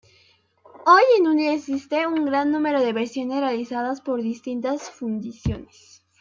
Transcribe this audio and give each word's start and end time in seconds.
Hoy 0.87 1.03
en 1.19 1.37
día 1.37 1.53
existe 1.53 2.07
un 2.07 2.25
gran 2.25 2.51
número 2.51 2.81
de 2.83 2.91
versiones 2.91 3.39
realizadas 3.41 4.01
por 4.01 4.19
distintas 4.23 4.89
fundiciones. 4.89 6.01